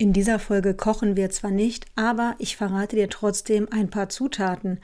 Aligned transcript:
In 0.00 0.12
dieser 0.12 0.38
Folge 0.38 0.74
kochen 0.74 1.16
wir 1.16 1.28
zwar 1.30 1.50
nicht, 1.50 1.86
aber 1.96 2.36
ich 2.38 2.56
verrate 2.56 2.94
dir 2.94 3.10
trotzdem 3.10 3.66
ein 3.72 3.90
paar 3.90 4.08
Zutaten, 4.08 4.78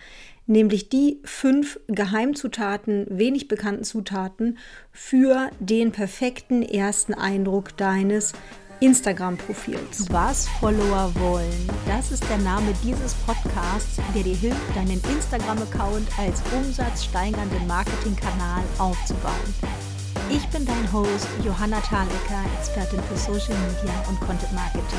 nämlich 0.48 0.88
die 0.88 1.20
fünf 1.22 1.78
Geheimzutaten, 1.86 3.06
wenig 3.08 3.46
bekannten 3.46 3.84
Zutaten 3.84 4.58
für 4.90 5.50
den 5.60 5.92
perfekten 5.92 6.64
ersten 6.64 7.14
Eindruck 7.14 7.76
deines 7.76 8.32
Instagram-Profils. 8.80 10.06
Was 10.10 10.48
Follower 10.58 11.12
wollen, 11.14 11.68
das 11.86 12.10
ist 12.10 12.28
der 12.28 12.38
Name 12.38 12.74
dieses 12.82 13.14
Podcasts, 13.14 14.00
der 14.16 14.24
dir 14.24 14.34
hilft, 14.34 14.74
deinen 14.74 15.00
Instagram-Account 15.14 16.08
als 16.18 16.42
umsatzsteigernden 16.52 17.68
Marketingkanal 17.68 18.64
aufzubauen. 18.78 19.83
Ich 20.30 20.48
bin 20.48 20.64
dein 20.64 20.92
Host 20.92 21.28
Johanna 21.44 21.80
Thalecker, 21.80 22.44
Expertin 22.58 23.00
für 23.02 23.16
Social 23.16 23.54
Media 23.66 23.92
und 24.08 24.18
Content 24.20 24.52
Marketing. 24.52 24.98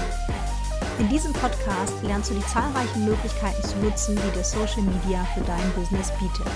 In 1.00 1.10
diesem 1.10 1.34
Podcast 1.34 1.94
lernst 2.04 2.30
du 2.30 2.36
die 2.36 2.46
zahlreichen 2.46 3.06
Möglichkeiten 3.06 3.62
zu 3.64 3.78
nutzen, 3.80 4.16
die 4.16 4.38
dir 4.38 4.44
Social 4.44 4.84
Media 4.84 5.26
für 5.34 5.42
dein 5.42 5.72
Business 5.74 6.12
bietet. 6.20 6.52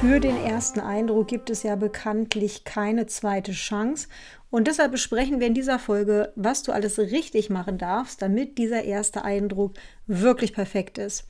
Für 0.00 0.20
den 0.20 0.36
ersten 0.36 0.80
Eindruck 0.80 1.28
gibt 1.28 1.48
es 1.48 1.62
ja 1.62 1.76
bekanntlich 1.76 2.64
keine 2.64 3.06
zweite 3.06 3.52
Chance. 3.52 4.08
Und 4.50 4.66
deshalb 4.66 4.92
besprechen 4.92 5.40
wir 5.40 5.46
in 5.46 5.54
dieser 5.54 5.78
Folge, 5.78 6.32
was 6.34 6.62
du 6.62 6.72
alles 6.72 6.98
richtig 6.98 7.50
machen 7.50 7.78
darfst, 7.78 8.20
damit 8.20 8.58
dieser 8.58 8.82
erste 8.84 9.24
Eindruck 9.24 9.74
wirklich 10.06 10.52
perfekt 10.52 10.98
ist. 10.98 11.26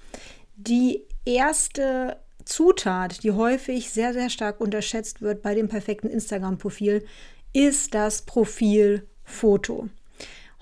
Die 0.56 1.04
erste 1.24 2.16
Zutat, 2.48 3.22
die 3.22 3.32
häufig 3.32 3.90
sehr, 3.90 4.12
sehr 4.12 4.30
stark 4.30 4.60
unterschätzt 4.60 5.20
wird 5.20 5.42
bei 5.42 5.54
dem 5.54 5.68
perfekten 5.68 6.08
Instagram-Profil, 6.08 7.04
ist 7.52 7.94
das 7.94 8.22
Profilfoto. 8.22 9.88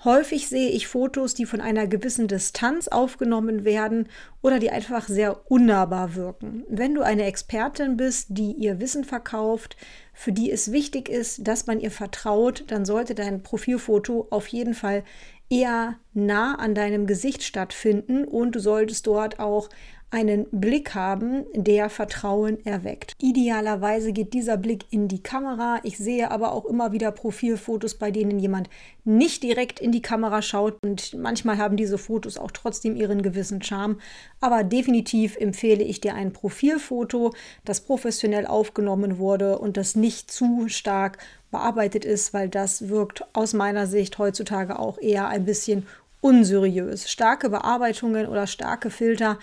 Häufig 0.03 0.47
sehe 0.47 0.69
ich 0.69 0.87
Fotos, 0.87 1.33
die 1.33 1.45
von 1.45 1.59
einer 1.59 1.87
gewissen 1.87 2.27
Distanz 2.27 2.87
aufgenommen 2.87 3.65
werden 3.65 4.09
oder 4.43 4.59
die 4.59 4.69
einfach 4.69 5.07
sehr 5.07 5.49
unnahbar 5.49 6.13
wirken. 6.13 6.63
Wenn 6.69 6.93
du 6.93 7.01
eine 7.01 7.25
Expertin 7.25 7.97
bist, 7.97 8.27
die 8.29 8.51
ihr 8.51 8.79
Wissen 8.79 9.03
verkauft, 9.03 9.75
für 10.13 10.31
die 10.31 10.51
es 10.51 10.71
wichtig 10.71 11.09
ist, 11.09 11.47
dass 11.47 11.65
man 11.65 11.79
ihr 11.79 11.89
vertraut, 11.89 12.65
dann 12.67 12.85
sollte 12.85 13.15
dein 13.15 13.41
Profilfoto 13.41 14.27
auf 14.29 14.47
jeden 14.47 14.75
Fall 14.75 15.03
eher 15.49 15.95
nah 16.13 16.55
an 16.55 16.75
deinem 16.75 17.07
Gesicht 17.07 17.41
stattfinden 17.41 18.25
und 18.25 18.55
du 18.55 18.59
solltest 18.59 19.07
dort 19.07 19.39
auch 19.39 19.69
einen 20.09 20.47
Blick 20.51 20.95
haben, 20.95 21.45
der 21.53 21.89
Vertrauen 21.89 22.65
erweckt. 22.65 23.13
Idealerweise 23.19 24.13
geht 24.13 24.33
dieser 24.33 24.55
Blick 24.55 24.85
in 24.89 25.09
die 25.09 25.21
Kamera. 25.21 25.81
Ich 25.83 25.97
sehe 25.97 26.31
aber 26.31 26.53
auch 26.53 26.63
immer 26.65 26.93
wieder 26.93 27.11
Profilfotos, 27.11 27.95
bei 27.95 28.09
denen 28.09 28.39
jemand 28.39 28.69
nicht 29.03 29.43
direkt 29.43 29.81
in 29.81 29.91
die 29.91 30.01
Kamera 30.01 30.41
schaut 30.41 30.77
und 30.81 31.13
manchmal 31.13 31.57
haben 31.57 31.75
diese 31.75 31.97
Fotos 31.97 32.37
auch 32.37 32.51
trotzdem 32.51 32.95
ihren 32.95 33.21
gewissen 33.21 33.61
Charme. 33.61 33.99
Aber 34.39 34.63
definitiv 34.63 35.35
empfehle 35.35 35.83
ich 35.83 35.99
dir 35.99 36.15
ein 36.15 36.31
Profilfoto, 36.31 37.33
das 37.65 37.81
professionell 37.81 38.47
aufgenommen 38.47 39.17
wurde 39.17 39.59
und 39.59 39.75
das 39.75 39.95
nicht 39.95 40.31
zu 40.31 40.69
stark 40.69 41.17
bearbeitet 41.51 42.05
ist, 42.05 42.33
weil 42.33 42.47
das 42.47 42.87
wirkt 42.87 43.25
aus 43.33 43.53
meiner 43.53 43.87
Sicht 43.87 44.17
heutzutage 44.17 44.79
auch 44.79 44.97
eher 44.99 45.27
ein 45.27 45.43
bisschen 45.43 45.85
unseriös. 46.21 47.09
Starke 47.09 47.49
Bearbeitungen 47.49 48.27
oder 48.27 48.47
starke 48.47 48.89
Filter 48.89 49.37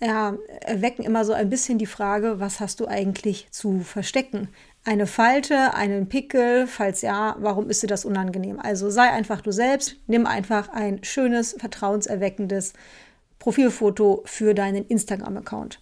ja, 0.00 0.36
erwecken 0.60 1.02
immer 1.04 1.24
so 1.24 1.32
ein 1.32 1.50
bisschen 1.50 1.78
die 1.78 1.86
Frage, 1.86 2.38
was 2.38 2.60
hast 2.60 2.80
du 2.80 2.86
eigentlich 2.86 3.48
zu 3.50 3.80
verstecken? 3.80 4.48
Eine 4.84 5.06
Falte, 5.06 5.74
einen 5.74 6.08
Pickel, 6.08 6.66
falls 6.66 7.02
ja, 7.02 7.36
warum 7.40 7.68
ist 7.68 7.82
dir 7.82 7.88
das 7.88 8.04
unangenehm? 8.04 8.60
Also 8.60 8.90
sei 8.90 9.10
einfach 9.10 9.40
du 9.40 9.50
selbst, 9.50 9.96
nimm 10.06 10.24
einfach 10.24 10.68
ein 10.68 11.02
schönes, 11.02 11.56
vertrauenserweckendes 11.58 12.74
Profilfoto 13.38 14.22
für 14.24 14.54
deinen 14.54 14.86
Instagram-Account. 14.86 15.80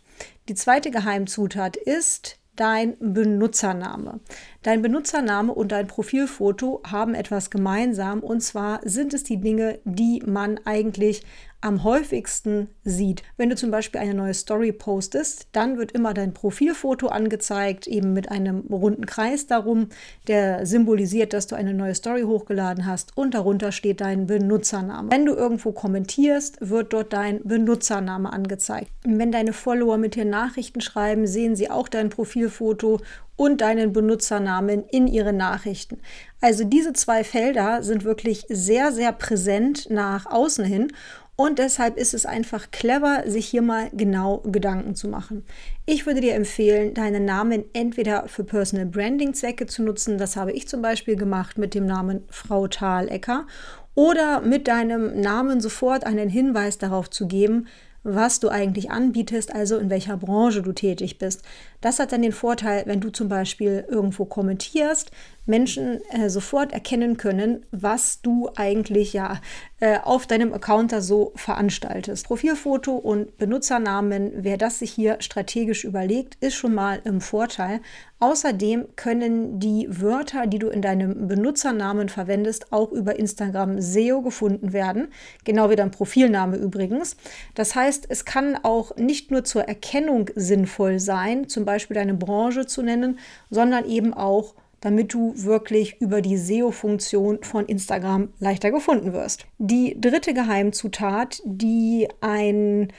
Die 0.48 0.54
zweite 0.54 0.90
Geheimzutat 0.90 1.76
ist 1.76 2.38
dein 2.56 2.96
Benutzername. 2.98 4.20
Dein 4.62 4.82
Benutzername 4.82 5.52
und 5.52 5.72
dein 5.72 5.86
Profilfoto 5.86 6.82
haben 6.90 7.14
etwas 7.14 7.50
gemeinsam 7.50 8.20
und 8.20 8.40
zwar 8.40 8.80
sind 8.82 9.14
es 9.14 9.24
die 9.24 9.40
Dinge, 9.40 9.78
die 9.84 10.22
man 10.26 10.58
eigentlich 10.64 11.22
am 11.66 11.82
häufigsten 11.82 12.68
sieht. 12.84 13.24
Wenn 13.36 13.50
du 13.50 13.56
zum 13.56 13.72
Beispiel 13.72 14.00
eine 14.00 14.14
neue 14.14 14.34
Story 14.34 14.70
postest, 14.70 15.48
dann 15.50 15.78
wird 15.78 15.90
immer 15.90 16.14
dein 16.14 16.32
Profilfoto 16.32 17.08
angezeigt, 17.08 17.88
eben 17.88 18.12
mit 18.12 18.30
einem 18.30 18.60
runden 18.70 19.04
Kreis 19.04 19.48
darum, 19.48 19.88
der 20.28 20.64
symbolisiert, 20.64 21.32
dass 21.32 21.48
du 21.48 21.56
eine 21.56 21.74
neue 21.74 21.96
Story 21.96 22.22
hochgeladen 22.22 22.86
hast 22.86 23.16
und 23.16 23.34
darunter 23.34 23.72
steht 23.72 24.00
dein 24.00 24.28
Benutzername. 24.28 25.10
Wenn 25.10 25.26
du 25.26 25.34
irgendwo 25.34 25.72
kommentierst, 25.72 26.58
wird 26.60 26.92
dort 26.92 27.12
dein 27.12 27.40
Benutzername 27.42 28.32
angezeigt. 28.32 28.92
Wenn 29.04 29.32
deine 29.32 29.52
Follower 29.52 29.98
mit 29.98 30.14
dir 30.14 30.24
Nachrichten 30.24 30.80
schreiben, 30.80 31.26
sehen 31.26 31.56
sie 31.56 31.68
auch 31.68 31.88
dein 31.88 32.10
Profilfoto 32.10 33.00
und 33.36 33.60
deinen 33.60 33.92
Benutzernamen 33.92 34.84
in 34.84 35.06
ihre 35.06 35.32
Nachrichten. 35.32 35.98
Also 36.40 36.64
diese 36.64 36.92
zwei 36.94 37.22
Felder 37.22 37.82
sind 37.82 38.04
wirklich 38.04 38.44
sehr, 38.48 38.92
sehr 38.92 39.12
präsent 39.12 39.90
nach 39.90 40.26
außen 40.26 40.64
hin 40.64 40.92
und 41.36 41.58
deshalb 41.58 41.98
ist 41.98 42.14
es 42.14 42.24
einfach 42.24 42.70
clever, 42.70 43.24
sich 43.26 43.46
hier 43.46 43.60
mal 43.60 43.90
genau 43.92 44.38
Gedanken 44.38 44.94
zu 44.94 45.06
machen. 45.06 45.44
Ich 45.84 46.06
würde 46.06 46.22
dir 46.22 46.34
empfehlen, 46.34 46.94
deinen 46.94 47.26
Namen 47.26 47.64
entweder 47.74 48.26
für 48.26 48.42
Personal 48.42 48.86
Branding 48.86 49.34
Zwecke 49.34 49.66
zu 49.66 49.82
nutzen. 49.82 50.16
Das 50.16 50.36
habe 50.36 50.52
ich 50.52 50.66
zum 50.66 50.80
Beispiel 50.80 51.14
gemacht 51.14 51.58
mit 51.58 51.74
dem 51.74 51.84
Namen 51.84 52.22
Frau 52.30 52.68
Thalecker. 52.68 53.46
Oder 53.94 54.40
mit 54.40 54.66
deinem 54.66 55.20
Namen 55.20 55.60
sofort 55.60 56.04
einen 56.04 56.30
Hinweis 56.30 56.78
darauf 56.78 57.10
zu 57.10 57.26
geben, 57.26 57.66
was 58.02 58.40
du 58.40 58.48
eigentlich 58.48 58.90
anbietest, 58.90 59.54
also 59.54 59.78
in 59.78 59.90
welcher 59.90 60.16
Branche 60.16 60.62
du 60.62 60.72
tätig 60.72 61.18
bist. 61.18 61.42
Das 61.80 61.98
hat 61.98 62.12
dann 62.12 62.22
den 62.22 62.32
Vorteil, 62.32 62.84
wenn 62.86 63.00
du 63.00 63.10
zum 63.10 63.28
Beispiel 63.28 63.84
irgendwo 63.88 64.24
kommentierst, 64.24 65.10
Menschen 65.46 66.00
äh, 66.10 66.28
sofort 66.28 66.72
erkennen 66.72 67.16
können, 67.16 67.64
was 67.70 68.20
du 68.20 68.50
eigentlich 68.56 69.12
ja 69.12 69.40
äh, 69.78 69.98
auf 70.02 70.26
deinem 70.26 70.52
Account 70.52 70.92
da 70.92 71.00
so 71.00 71.32
veranstaltest. 71.36 72.26
Profilfoto 72.26 72.92
und 72.92 73.36
Benutzernamen, 73.38 74.32
wer 74.36 74.56
das 74.56 74.80
sich 74.80 74.90
hier 74.90 75.18
strategisch 75.20 75.84
überlegt, 75.84 76.36
ist 76.40 76.54
schon 76.54 76.74
mal 76.74 77.00
im 77.04 77.20
Vorteil. 77.20 77.80
Außerdem 78.18 78.86
können 78.96 79.60
die 79.60 79.86
Wörter, 79.90 80.46
die 80.46 80.58
du 80.58 80.68
in 80.68 80.80
deinem 80.80 81.28
Benutzernamen 81.28 82.08
verwendest, 82.08 82.72
auch 82.72 82.90
über 82.90 83.18
Instagram 83.18 83.78
SEO 83.80 84.22
gefunden 84.22 84.72
werden. 84.72 85.08
Genau 85.44 85.68
wie 85.68 85.76
dein 85.76 85.90
Profilname 85.90 86.56
übrigens. 86.56 87.16
Das 87.54 87.74
heißt, 87.74 88.06
es 88.08 88.24
kann 88.24 88.58
auch 88.62 88.96
nicht 88.96 89.30
nur 89.30 89.44
zur 89.44 89.64
Erkennung 89.64 90.30
sinnvoll 90.34 90.98
sein, 90.98 91.48
zum 91.48 91.66
Beispiel 91.66 91.94
deine 91.96 92.14
Branche 92.14 92.64
zu 92.64 92.82
nennen, 92.82 93.18
sondern 93.50 93.84
eben 93.84 94.14
auch 94.14 94.54
damit 94.86 95.12
du 95.12 95.34
wirklich 95.34 96.00
über 96.00 96.22
die 96.22 96.36
SEO-Funktion 96.36 97.42
von 97.42 97.66
Instagram 97.66 98.28
leichter 98.38 98.70
gefunden 98.70 99.12
wirst. 99.12 99.44
Die 99.58 100.00
dritte 100.00 100.32
Geheimzutat, 100.32 101.42
die 101.44 102.06
ein 102.20 102.92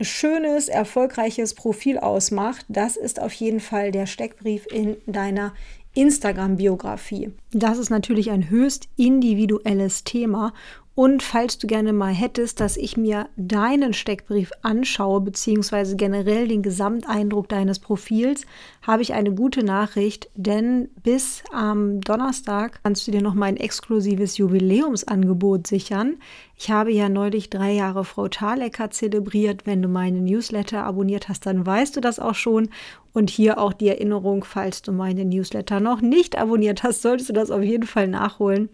schönes, 0.00 0.68
erfolgreiches 0.68 1.54
Profil 1.54 1.98
ausmacht, 1.98 2.64
das 2.68 2.96
ist 2.96 3.20
auf 3.20 3.32
jeden 3.32 3.58
Fall 3.58 3.90
der 3.90 4.06
Steckbrief 4.06 4.68
in 4.70 4.98
deiner 5.06 5.52
Instagram-Biografie. 5.94 7.32
Das 7.50 7.78
ist 7.78 7.90
natürlich 7.90 8.30
ein 8.30 8.48
höchst 8.48 8.88
individuelles 8.96 10.04
Thema 10.04 10.54
und 10.94 11.22
falls 11.22 11.56
du 11.56 11.66
gerne 11.66 11.94
mal 11.94 12.12
hättest, 12.12 12.60
dass 12.60 12.76
ich 12.76 12.98
mir 12.98 13.28
deinen 13.36 13.94
Steckbrief 13.94 14.52
anschaue, 14.60 15.22
beziehungsweise 15.22 15.96
generell 15.96 16.46
den 16.48 16.62
Gesamteindruck 16.62 17.48
deines 17.48 17.78
Profils, 17.78 18.44
habe 18.82 19.00
ich 19.00 19.14
eine 19.14 19.32
gute 19.32 19.64
Nachricht, 19.64 20.28
denn 20.34 20.90
bis 21.02 21.44
am 21.50 22.02
Donnerstag 22.02 22.80
kannst 22.82 23.06
du 23.06 23.10
dir 23.10 23.22
noch 23.22 23.32
mein 23.32 23.56
exklusives 23.56 24.36
Jubiläumsangebot 24.36 25.66
sichern. 25.66 26.16
Ich 26.58 26.70
habe 26.70 26.92
ja 26.92 27.08
neulich 27.08 27.48
drei 27.48 27.72
Jahre 27.72 28.04
Frau 28.04 28.28
Thalecker 28.28 28.90
zelebriert. 28.90 29.66
Wenn 29.66 29.82
du 29.82 29.88
meine 29.88 30.20
Newsletter 30.20 30.84
abonniert 30.84 31.28
hast, 31.28 31.46
dann 31.46 31.64
weißt 31.64 31.96
du 31.96 32.00
das 32.00 32.20
auch 32.20 32.34
schon. 32.34 32.68
Und 33.14 33.30
hier 33.30 33.58
auch 33.58 33.72
die 33.72 33.88
Erinnerung, 33.88 34.44
falls 34.44 34.80
du 34.82 34.92
meine 34.92 35.24
Newsletter 35.24 35.80
noch 35.80 36.00
nicht 36.00 36.38
abonniert 36.38 36.82
hast, 36.82 37.02
solltest 37.02 37.30
du 37.30 37.32
das 37.32 37.50
auf 37.50 37.62
jeden 37.62 37.86
Fall 37.86 38.08
nachholen. 38.08 38.68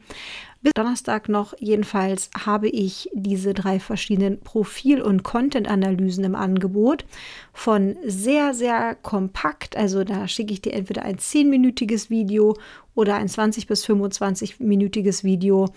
Bis 0.61 0.73
Donnerstag 0.75 1.29
noch. 1.29 1.55
Jedenfalls 1.61 2.31
habe 2.45 2.69
ich 2.69 3.09
diese 3.13 3.55
drei 3.55 3.79
verschiedenen 3.79 4.41
Profil- 4.41 5.01
und 5.01 5.23
Content-Analysen 5.23 6.25
im 6.25 6.35
Angebot. 6.35 7.05
Von 7.53 7.97
sehr, 8.05 8.55
sehr 8.55 8.97
kompakt, 8.97 9.77
also 9.77 10.03
da 10.03 10.27
schicke 10.27 10.53
ich 10.53 10.61
dir 10.61 10.73
entweder 10.73 11.03
ein 11.03 11.19
10-minütiges 11.19 12.11
Video 12.11 12.57
oder 12.97 13.15
ein 13.15 13.29
20- 13.29 13.69
bis 13.69 13.87
25-minütiges 13.87 15.23
Video. 15.23 15.69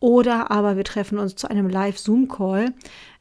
Oder 0.00 0.52
aber 0.52 0.76
wir 0.76 0.84
treffen 0.84 1.18
uns 1.18 1.34
zu 1.34 1.50
einem 1.50 1.68
Live-Zoom-Call 1.68 2.72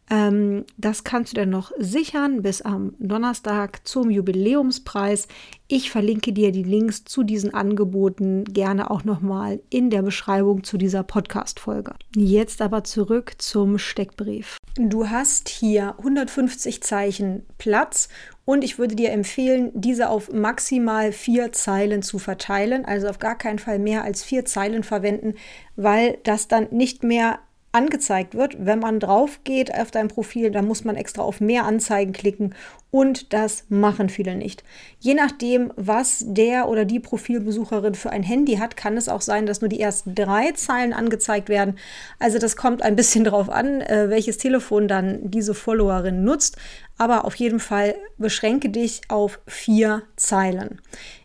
Ähm, 0.09 0.65
das 0.77 1.03
kannst 1.03 1.33
du 1.33 1.35
dann 1.35 1.49
noch 1.49 1.71
sichern 1.77 2.41
bis 2.41 2.61
am 2.61 2.93
Donnerstag 2.99 3.85
zum 3.85 4.09
Jubiläumspreis. 4.09 5.27
Ich 5.67 5.91
verlinke 5.91 6.31
dir 6.31 6.51
die 6.51 6.63
Links 6.63 7.03
zu 7.03 7.23
diesen 7.23 7.53
Angeboten 7.53 8.45
gerne 8.45 8.89
auch 8.89 9.03
nochmal 9.03 9.59
in 9.69 9.89
der 9.89 10.01
Beschreibung 10.01 10.63
zu 10.63 10.77
dieser 10.77 11.03
Podcast-Folge. 11.03 11.93
Jetzt 12.15 12.61
aber 12.61 12.83
zurück 12.83 13.33
zum 13.37 13.77
Steckbrief. 13.77 14.57
Du 14.79 15.09
hast 15.09 15.49
hier 15.49 15.95
150 15.97 16.83
Zeichen 16.83 17.45
Platz 17.57 18.09
und 18.45 18.63
ich 18.63 18.79
würde 18.79 18.95
dir 18.95 19.11
empfehlen, 19.11 19.71
diese 19.73 20.09
auf 20.09 20.31
maximal 20.31 21.11
vier 21.11 21.51
Zeilen 21.51 22.01
zu 22.01 22.17
verteilen, 22.17 22.85
also 22.85 23.09
auf 23.09 23.19
gar 23.19 23.37
keinen 23.37 23.59
Fall 23.59 23.79
mehr 23.79 24.03
als 24.03 24.23
vier 24.23 24.45
Zeilen 24.45 24.83
verwenden, 24.83 25.33
weil 25.75 26.19
das 26.23 26.47
dann 26.47 26.67
nicht 26.71 27.03
mehr 27.03 27.39
angezeigt 27.77 28.33
wird. 28.33 28.57
Wenn 28.59 28.79
man 28.79 28.99
drauf 28.99 29.41
geht 29.43 29.73
auf 29.73 29.91
dein 29.91 30.07
Profil, 30.07 30.49
dann 30.49 30.65
muss 30.65 30.83
man 30.83 30.95
extra 30.95 31.21
auf 31.21 31.39
mehr 31.39 31.65
Anzeigen 31.65 32.11
klicken 32.11 32.55
und 32.89 33.33
das 33.33 33.65
machen 33.69 34.09
viele 34.09 34.35
nicht. 34.35 34.63
Je 34.99 35.13
nachdem, 35.13 35.71
was 35.75 36.23
der 36.25 36.67
oder 36.67 36.85
die 36.85 36.99
Profilbesucherin 36.99 37.93
für 37.93 38.09
ein 38.09 38.23
Handy 38.23 38.55
hat, 38.55 38.75
kann 38.75 38.97
es 38.97 39.09
auch 39.09 39.21
sein, 39.21 39.45
dass 39.45 39.61
nur 39.61 39.69
die 39.69 39.79
ersten 39.79 40.15
drei 40.15 40.51
Zeilen 40.53 40.93
angezeigt 40.93 41.49
werden. 41.49 41.77
Also 42.17 42.39
das 42.39 42.55
kommt 42.55 42.81
ein 42.81 42.95
bisschen 42.95 43.23
drauf 43.23 43.49
an, 43.49 43.81
äh, 43.81 44.09
welches 44.09 44.39
Telefon 44.39 44.87
dann 44.87 45.19
diese 45.29 45.53
Followerin 45.53 46.23
nutzt. 46.23 46.57
Aber 46.97 47.25
auf 47.25 47.35
jeden 47.35 47.59
Fall 47.59 47.93
beschränke 48.17 48.69
dich 48.69 49.01
auf 49.09 49.39
vier 49.45 50.01
Zeilen. 50.15 50.81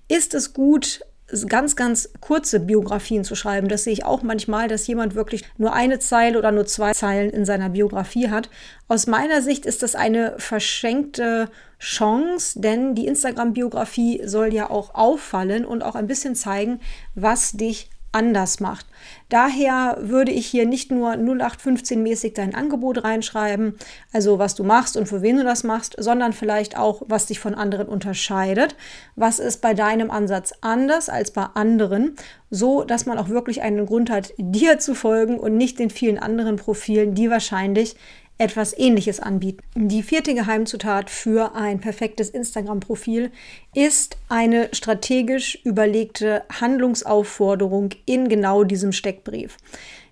Ist 0.09 0.35
es 0.35 0.53
gut, 0.53 1.01
ganz, 1.49 1.77
ganz 1.77 2.11
kurze 2.21 2.61
Biografien 2.61 3.25
zu 3.25 3.35
schreiben. 3.35 3.69
Das 3.69 3.85
sehe 3.85 3.93
ich 3.93 4.05
auch 4.05 4.23
manchmal, 4.23 4.69
dass 4.69 4.87
jemand 4.87 5.15
wirklich 5.15 5.45
nur 5.59 5.73
eine 5.73 5.99
Zeile 5.99 6.39
oder 6.39 6.53
nur 6.53 6.67
zwei 6.67 6.93
Zeilen 6.93 7.31
in 7.31 7.45
seiner 7.45 7.71
Biografie 7.71 8.29
hat. 8.29 8.51
Aus 8.89 9.07
meiner 9.07 9.43
Sicht 9.43 9.67
ist 9.67 9.83
das 9.83 9.95
eine 9.95 10.35
verschenkte 10.39 11.49
Chance, 11.79 12.61
denn 12.61 12.95
die 12.95 13.07
Instagram-Biografie 13.07 14.23
soll 14.25 14.55
ja 14.55 14.71
auch 14.71 14.95
auffallen 14.95 15.65
und 15.65 15.83
auch 15.83 15.95
ein 15.95 16.07
bisschen 16.07 16.35
zeigen, 16.35 16.81
was 17.15 17.53
dich 17.53 17.91
anders 18.13 18.61
macht. 18.61 18.87
Daher 19.29 19.99
würde 20.01 20.31
ich 20.31 20.47
hier 20.47 20.67
nicht 20.67 20.91
nur 20.91 21.13
0815-mäßig 21.13 22.35
dein 22.35 22.55
Angebot 22.55 23.03
reinschreiben, 23.03 23.77
also 24.13 24.39
was 24.39 24.55
du 24.55 24.63
machst 24.65 24.97
und 24.97 25.07
für 25.07 25.23
wen 25.23 25.39
du 25.39 25.45
das 25.45 25.65
machst, 25.65 25.97
sondern 25.99 26.33
vielleicht 26.33 26.77
auch, 26.77 27.03
was 27.07 27.27
dich 27.27 27.41
von 27.41 27.55
anderen 27.55 27.89
unterscheidet. 27.89 28.77
Was 29.17 29.39
ist 29.39 29.63
bei 29.63 29.75
deinem 29.75 30.11
Ansatz 30.11 30.53
anders 30.61 31.09
als 31.09 31.31
bei 31.31 31.47
anderen, 31.55 32.17
so 32.51 32.85
dass 32.85 33.07
man 33.07 33.19
auch 33.19 33.31
wirklich 33.31 33.63
einen 33.63 33.87
Grund 33.87 34.11
hat, 34.11 34.35
dir 34.37 34.79
zu 34.79 34.95
folgen 34.95 35.39
und 35.39 35.57
nicht 35.57 35.79
den 35.79 35.91
vielen 35.91 36.19
anderen 36.19 36.57
Profilen, 36.57 37.15
die 37.15 37.31
wahrscheinlich 37.31 37.97
etwas 38.43 38.77
Ähnliches 38.77 39.21
anbieten. 39.21 39.63
Die 39.77 40.03
vierte 40.03 40.35
Geheimzutat 40.35 41.11
für 41.11 41.55
ein 41.55 41.81
perfektes 41.81 42.29
Instagram-Profil 42.29 43.31
ist 43.73 44.17
eine 44.29 44.69
strategisch 44.73 45.61
überlegte 45.65 46.43
Handlungsaufforderung 46.61 47.91
in 48.05 48.29
genau 48.29 48.65
diesem 48.65 48.91
Steckbrief. 48.91 49.57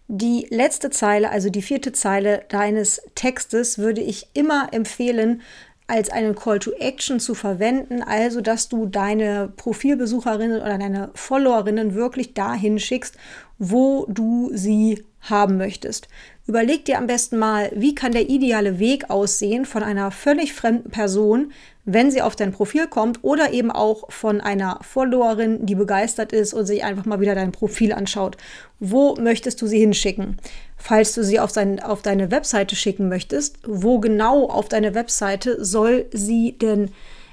Die 0.06 0.46
letzte 0.50 0.90
Zeile, 0.90 1.30
also 1.30 1.50
die 1.50 1.62
vierte 1.62 1.92
Zeile 1.92 2.44
deines 2.48 3.02
Textes, 3.16 3.78
würde 3.78 4.00
ich 4.00 4.28
immer 4.32 4.68
empfehlen, 4.72 5.42
als 5.88 6.08
einen 6.08 6.36
Call 6.36 6.60
to 6.60 6.70
Action 6.78 7.18
zu 7.18 7.34
verwenden, 7.34 8.00
also 8.02 8.40
dass 8.40 8.68
du 8.68 8.86
deine 8.86 9.52
Profilbesucherinnen 9.56 10.60
oder 10.60 10.78
deine 10.78 11.10
Followerinnen 11.14 11.94
wirklich 11.94 12.32
dahin 12.32 12.78
schickst, 12.78 13.16
wo 13.58 14.06
du 14.08 14.50
sie 14.54 15.04
haben 15.20 15.56
möchtest. 15.56 16.08
Überleg 16.50 16.84
dir 16.84 16.98
am 16.98 17.06
besten 17.06 17.38
mal, 17.38 17.70
wie 17.76 17.94
kann 17.94 18.10
der 18.10 18.28
ideale 18.28 18.80
Weg 18.80 19.08
aussehen 19.08 19.64
von 19.64 19.84
einer 19.84 20.10
völlig 20.10 20.52
fremden 20.52 20.90
Person, 20.90 21.52
wenn 21.84 22.10
sie 22.10 22.22
auf 22.22 22.34
dein 22.34 22.50
Profil 22.50 22.88
kommt 22.88 23.22
oder 23.22 23.52
eben 23.52 23.70
auch 23.70 24.10
von 24.10 24.40
einer 24.40 24.80
Followerin, 24.82 25.64
die 25.64 25.76
begeistert 25.76 26.32
ist 26.32 26.52
und 26.52 26.66
sich 26.66 26.82
einfach 26.82 27.04
mal 27.04 27.20
wieder 27.20 27.36
dein 27.36 27.52
Profil 27.52 27.92
anschaut. 27.92 28.36
Wo 28.80 29.14
möchtest 29.14 29.62
du 29.62 29.68
sie 29.68 29.78
hinschicken? 29.78 30.38
Falls 30.76 31.14
du 31.14 31.22
sie 31.22 31.38
auf, 31.38 31.50
sein, 31.50 31.78
auf 31.78 32.02
deine 32.02 32.32
Webseite 32.32 32.74
schicken 32.74 33.08
möchtest, 33.08 33.58
wo 33.64 34.00
genau 34.00 34.48
auf 34.48 34.68
deine 34.68 34.96
Webseite 34.96 35.64
soll 35.64 36.06
sie 36.10 36.58
denn 36.58 36.90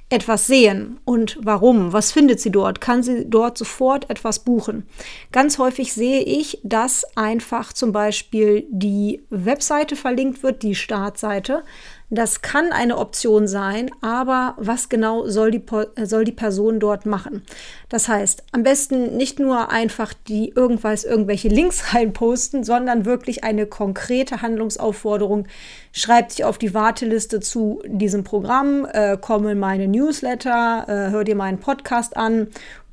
etwas 0.10 0.48
sehen 0.48 1.00
und 1.04 1.38
warum, 1.42 1.92
was 1.92 2.14
findet 2.14 2.40
sie 2.40 2.52
dort, 2.52 2.80
kann 2.80 3.04
sie 3.04 3.30
dort 3.30 3.58
sofort 3.58 4.10
etwas 4.10 4.40
buchen. 4.40 4.88
Ganz 5.34 5.60
häufig 5.60 5.92
sehe 5.94 6.22
ich, 6.22 6.60
dass 6.64 7.06
einfach 7.18 7.74
zum 7.74 7.92
Beispiel 7.92 8.66
die 8.70 9.26
Webseite 9.30 9.98
verlinkt 9.98 10.44
wird, 10.44 10.64
die 10.64 10.76
Startseite, 10.76 11.64
das 12.10 12.42
kann 12.42 12.72
eine 12.72 12.98
Option 12.98 13.48
sein, 13.48 13.92
aber 14.02 14.56
was 14.58 14.88
genau 14.88 15.28
soll 15.28 15.52
die, 15.52 15.64
soll 16.04 16.24
die 16.24 16.32
Person 16.32 16.80
dort 16.80 17.06
machen? 17.06 17.44
Das 17.90 18.08
heißt, 18.08 18.44
am 18.54 18.64
besten 18.64 19.18
nicht 19.18 19.40
nur 19.40 19.72
einfach 19.72 20.14
die 20.14 20.54
irgendwas, 20.56 21.04
irgendwelche 21.04 21.50
Links 21.50 21.94
reinposten, 21.94 22.64
sondern 22.64 23.06
wirklich 23.06 23.44
eine 23.44 23.66
konkrete 23.66 24.42
Handlungsaufforderung. 24.42 25.48
Schreib 25.92 26.30
dich 26.30 26.46
auf 26.46 26.58
die 26.58 26.74
Warteliste 26.74 27.42
zu 27.42 27.82
diesem 27.86 28.24
Programm, 28.24 28.88
äh, 28.92 29.18
komm 29.20 29.48
in 29.48 29.60
meine 29.60 29.90
Newsletter, 29.90 30.86
äh, 30.88 31.12
hör 31.12 31.26
dir 31.26 31.36
meinen 31.36 31.60
Podcast 31.60 32.16
an, 32.16 32.48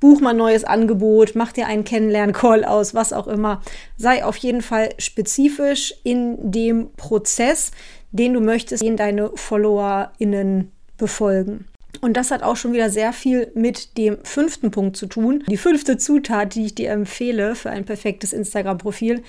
buch 0.05 0.21
mal 0.21 0.31
ein 0.31 0.37
neues 0.37 0.65
Angebot, 0.65 1.33
mach 1.35 1.53
dir 1.53 1.67
einen 1.67 1.85
Kennenlern-Call 1.85 2.65
aus, 2.65 2.95
was 2.95 3.15
auch 3.15 3.27
immer. 3.27 3.63
Sei 3.97 4.25
auf 4.25 4.37
jeden 4.37 4.61
Fall 4.61 4.91
spezifisch 4.99 5.95
in 6.03 6.51
dem 6.51 6.93
Prozess, 6.97 7.71
den 8.15 8.33
du 8.33 8.41
möchtest, 8.41 8.83
den 8.83 8.97
deine 8.97 9.31
FollowerInnen 9.35 10.71
befolgen. 10.97 11.67
Und 12.01 12.17
das 12.17 12.31
hat 12.31 12.43
auch 12.43 12.57
schon 12.57 12.73
wieder 12.73 12.91
sehr 12.91 13.13
viel 13.13 13.51
mit 13.55 13.97
dem 13.99 14.19
fünften 14.25 14.71
Punkt 14.71 14.97
zu 14.97 15.07
tun. 15.07 15.43
Die 15.49 15.57
fünfte 15.57 15.97
Zutat, 15.97 16.55
die 16.55 16.67
ich 16.67 16.75
dir 16.75 16.91
empfehle 16.91 17.55
für 17.55 17.71
ein 17.71 17.85
perfektes 17.85 18.33
Instagram-Profil, 18.33 19.23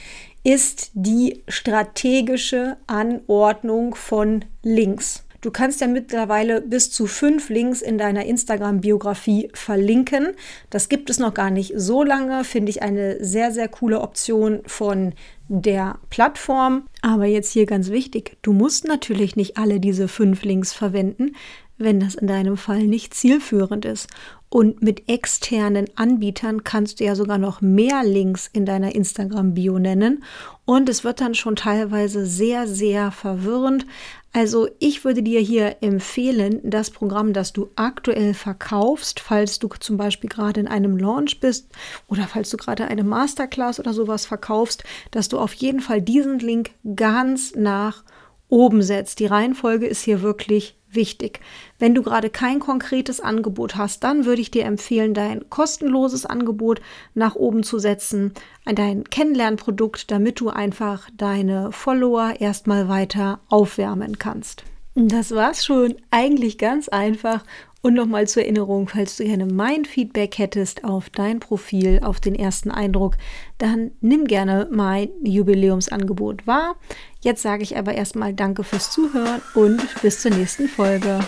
ist 0.44 0.92
die 0.94 1.44
strategische 1.48 2.78
Anordnung 2.88 3.96
von 3.96 4.46
Links. 4.62 5.25
Du 5.46 5.52
kannst 5.52 5.80
ja 5.80 5.86
mittlerweile 5.86 6.60
bis 6.60 6.90
zu 6.90 7.06
fünf 7.06 7.50
Links 7.50 7.84
in 7.84 8.00
deiner 8.00 8.26
Instagram-Biografie 8.26 9.52
verlinken. 9.54 10.30
Das 10.72 10.90
gibt 10.90 11.12
es 11.12 11.20
noch 11.20 11.36
gar 11.36 11.52
nicht 11.52 11.74
so 11.76 12.02
lange. 12.02 12.44
Finde 12.44 12.72
ich 12.72 12.82
eine 12.82 13.24
sehr, 13.24 13.52
sehr 13.52 13.68
coole 13.68 14.02
Option 14.02 14.64
von 14.66 15.14
der 15.48 16.00
Plattform. 16.10 16.88
Aber 17.04 17.26
jetzt 17.26 17.52
hier 17.52 17.68
ganz 17.68 17.92
wichtig, 17.92 18.38
du 18.42 18.54
musst 18.54 18.88
natürlich 18.88 19.36
nicht 19.36 19.56
alle 19.56 19.80
diese 19.80 20.08
fünf 20.08 20.44
Links 20.44 20.74
verwenden, 20.74 21.36
wenn 21.78 22.00
das 22.00 22.16
in 22.16 22.28
deinem 22.28 22.58
Fall 22.58 22.84
nicht 22.84 23.14
zielführend 23.14 23.86
ist. 23.86 24.08
Und 24.50 24.82
mit 24.82 25.10
externen 25.10 25.88
Anbietern 25.96 26.64
kannst 26.64 27.00
du 27.00 27.04
ja 27.04 27.16
sogar 27.16 27.38
noch 27.38 27.60
mehr 27.60 28.04
Links 28.06 28.50
in 28.52 28.66
deiner 28.66 28.96
Instagram-Bio 28.96 29.80
nennen. 29.80 30.24
Und 30.64 30.88
es 30.88 31.04
wird 31.04 31.20
dann 31.20 31.36
schon 31.36 31.58
teilweise 31.58 32.26
sehr, 32.26 32.66
sehr 32.66 33.12
verwirrend. 33.12 33.86
Also 34.32 34.70
ich 34.80 35.04
würde 35.04 35.24
dir 35.24 35.42
hier 35.42 35.78
empfehlen, 35.82 36.62
das 36.64 36.90
Programm, 36.90 37.34
das 37.34 37.52
du 37.52 37.70
aktuell 37.76 38.34
verkaufst, 38.34 39.20
falls 39.20 39.60
du 39.60 39.68
zum 39.80 39.98
Beispiel 39.98 40.30
gerade 40.30 40.60
in 40.62 40.68
einem 40.68 40.98
Launch 40.98 41.40
bist 41.40 41.70
oder 42.08 42.24
falls 42.24 42.50
du 42.50 42.58
gerade 42.58 42.88
eine 42.88 43.04
Masterclass 43.04 43.80
oder 43.80 43.94
sowas 43.94 44.26
verkaufst, 44.26 44.84
dass 45.12 45.28
du 45.28 45.38
auf 45.38 45.54
jeden 45.54 45.82
Fall 45.82 46.02
diesen 46.02 46.40
Link 46.40 46.72
ganz 46.96 47.56
nach 47.56 48.04
oben 48.48 48.82
setzt. 48.82 49.20
Die 49.20 49.26
Reihenfolge 49.26 49.88
ist 49.88 50.04
hier 50.04 50.22
wirklich 50.22 50.78
wichtig. 50.96 51.40
Wenn 51.80 51.94
du 51.94 52.02
gerade 52.04 52.30
kein 52.30 52.60
konkretes 52.60 53.20
Angebot 53.20 53.76
hast, 53.76 54.04
dann 54.04 54.26
würde 54.26 54.42
ich 54.42 54.52
dir 54.52 54.66
empfehlen, 54.66 55.14
dein 55.14 55.50
kostenloses 55.50 56.26
Angebot 56.26 56.82
nach 57.14 57.36
oben 57.36 57.64
zu 57.64 57.80
setzen, 57.80 58.34
dein 58.66 59.04
Kennenlernprodukt, 59.04 60.10
damit 60.12 60.40
du 60.40 60.50
einfach 60.50 61.10
deine 61.16 61.72
Follower 61.72 62.34
erstmal 62.40 62.90
weiter 62.90 63.40
aufwärmen 63.50 64.20
kannst. 64.20 64.64
Das 64.96 65.32
war's 65.32 65.66
schon. 65.66 65.96
Eigentlich 66.10 66.58
ganz 66.58 66.88
einfach. 66.88 67.44
Und 67.82 67.94
nochmal 67.94 68.28
zur 68.28 68.42
Erinnerung, 68.44 68.88
falls 68.88 69.18
du 69.18 69.26
gerne 69.26 69.46
mein 69.46 69.86
Feedback 69.86 70.40
hättest 70.40 70.84
auf 70.84 71.12
dein 71.12 71.40
Profil, 71.40 72.00
auf 72.02 72.20
den 72.20 72.34
ersten 72.34 72.72
Eindruck, 72.72 73.16
dann 73.60 73.92
nimm 74.02 74.26
gerne 74.26 74.68
mein 74.72 75.10
Jubiläumsangebot 75.24 76.48
wahr. 76.48 76.78
Jetzt 77.22 77.44
sage 77.44 77.62
ich 77.62 77.78
aber 77.78 77.94
erstmal 77.94 78.34
Danke 78.34 78.64
fürs 78.64 78.90
Zuhören 78.90 79.42
und 79.54 80.02
bis 80.02 80.22
zur 80.22 80.32
nächsten 80.32 80.68
Folge. 80.68 81.20